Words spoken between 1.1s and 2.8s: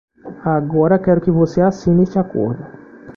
que você assine este acordo.